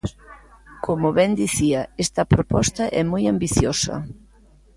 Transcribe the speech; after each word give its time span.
Como 0.85 1.07
ben 1.17 1.31
dicía, 1.43 1.81
esta 2.05 2.23
proposta 2.33 2.83
é 2.99 3.01
moi 3.11 3.23
ambiciosa. 3.33 3.95